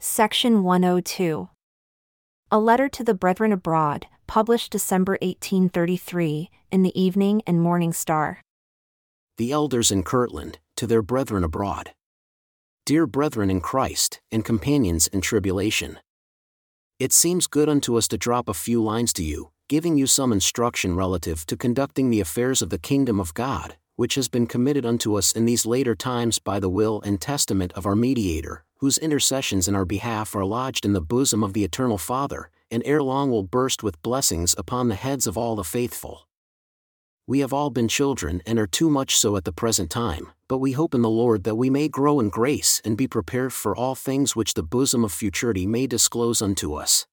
[0.00, 1.48] Section 102.
[2.52, 8.40] A letter to the Brethren abroad, published December 1833, in the Evening and Morning Star.
[9.38, 11.94] The elders in Kirtland, to their brethren abroad.
[12.86, 15.98] Dear brethren in Christ, and companions in tribulation.
[17.00, 20.32] It seems good unto us to drop a few lines to you, giving you some
[20.32, 24.86] instruction relative to conducting the affairs of the kingdom of God, which has been committed
[24.86, 28.96] unto us in these later times by the will and testament of our mediator, whose
[28.98, 33.02] intercessions in our behalf are lodged in the bosom of the eternal Father, and ere
[33.02, 36.28] long will burst with blessings upon the heads of all the faithful.
[37.26, 40.58] We have all been children and are too much so at the present time, but
[40.58, 43.76] we hope in the Lord that we may grow in grace and be prepared for
[43.76, 47.08] all things which the bosom of futurity may disclose unto us.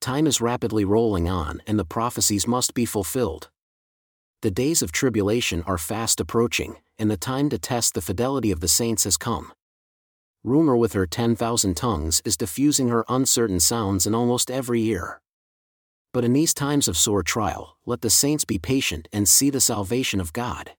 [0.00, 3.50] Time is rapidly rolling on and the prophecies must be fulfilled.
[4.42, 8.58] The days of tribulation are fast approaching, and the time to test the fidelity of
[8.58, 9.52] the saints has come.
[10.42, 15.20] Rumor with her 10,000 tongues is diffusing her uncertain sounds in almost every ear.
[16.12, 19.60] But in these times of sore trial, let the saints be patient and see the
[19.60, 20.72] salvation of God.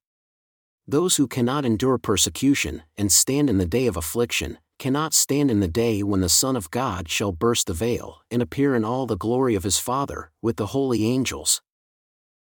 [0.86, 5.62] Those who cannot endure persecution, and stand in the day of affliction, cannot stand in
[5.62, 9.06] the day when the Son of God shall burst the veil, and appear in all
[9.06, 11.62] the glory of his Father, with the holy angels.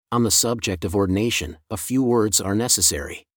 [0.10, 3.28] On the subject of ordination, a few words are necessary.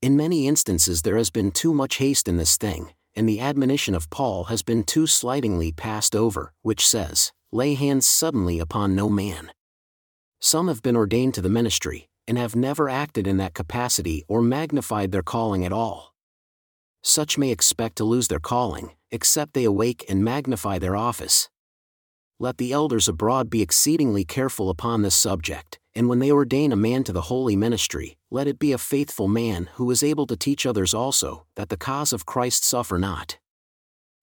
[0.00, 3.94] In many instances, there has been too much haste in this thing, and the admonition
[3.94, 9.10] of Paul has been too slightingly passed over, which says, Lay hands suddenly upon no
[9.10, 9.52] man.
[10.40, 14.40] Some have been ordained to the ministry, and have never acted in that capacity or
[14.40, 16.14] magnified their calling at all.
[17.02, 21.50] Such may expect to lose their calling, except they awake and magnify their office.
[22.38, 26.76] Let the elders abroad be exceedingly careful upon this subject, and when they ordain a
[26.76, 30.36] man to the holy ministry, let it be a faithful man who is able to
[30.36, 33.38] teach others also, that the cause of Christ suffer not.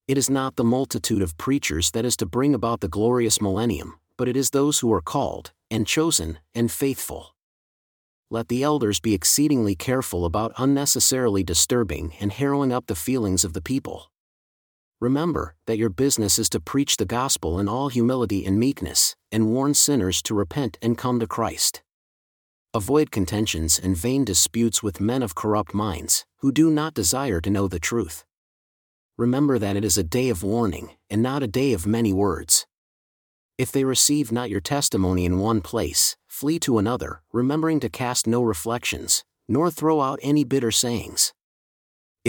[0.08, 4.00] It is not the multitude of preachers that is to bring about the glorious millennium,
[4.18, 7.36] but it is those who are called, and chosen, and faithful
[8.32, 13.54] let the elders be exceedingly careful about unnecessarily disturbing and harrowing up the feelings of
[13.54, 14.12] the people.
[15.02, 19.48] Remember that your business is to preach the gospel in all humility and meekness, and
[19.48, 21.82] warn sinners to repent and come to Christ.
[22.74, 27.50] Avoid contentions and vain disputes with men of corrupt minds, who do not desire to
[27.50, 28.26] know the truth.
[29.18, 32.68] Remember that it is a day of warning, and not a day of many words.
[33.58, 38.28] If they receive not your testimony in one place, flee to another, remembering to cast
[38.28, 41.34] no reflections, nor throw out any bitter sayings.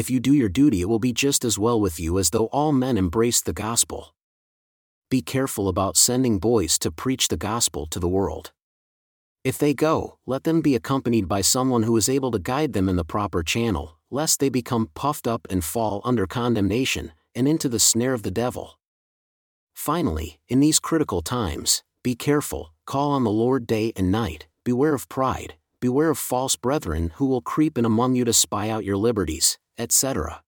[0.01, 2.47] If you do your duty, it will be just as well with you as though
[2.47, 4.15] all men embraced the gospel.
[5.11, 8.51] Be careful about sending boys to preach the gospel to the world.
[9.45, 12.89] If they go, let them be accompanied by someone who is able to guide them
[12.89, 17.69] in the proper channel, lest they become puffed up and fall under condemnation, and into
[17.69, 18.79] the snare of the devil.
[19.75, 24.95] Finally, in these critical times, be careful, call on the Lord day and night, beware
[24.95, 28.83] of pride, beware of false brethren who will creep in among you to spy out
[28.83, 30.43] your liberties, etc.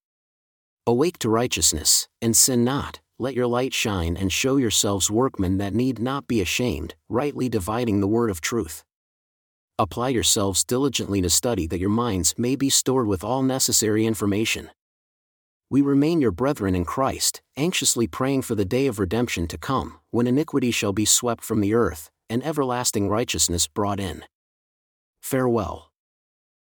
[0.87, 5.75] Awake to righteousness, and sin not, let your light shine and show yourselves workmen that
[5.75, 8.85] need not be ashamed, rightly dividing the word of truth.
[9.79, 14.71] Apply yourselves diligently to study that your minds may be stored with all necessary information
[15.73, 20.01] we remain your brethren in Christ, anxiously praying for the day of redemption to come,
[20.11, 24.23] when iniquity shall be swept from the earth, and everlasting righteousness brought in.
[25.23, 25.92] Farewell.